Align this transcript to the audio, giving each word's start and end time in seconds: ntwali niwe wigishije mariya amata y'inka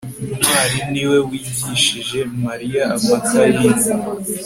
ntwali 0.39 0.79
niwe 0.91 1.17
wigishije 1.27 2.19
mariya 2.43 2.83
amata 2.95 3.41
y'inka 3.55 3.91